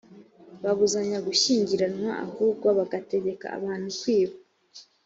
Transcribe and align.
babuzanya 0.63 1.17
gushyingiranwa 1.27 2.11
ahubwo 2.25 2.67
bagategeka 2.77 3.45
abantu 3.57 3.87
kwiba 3.99 4.35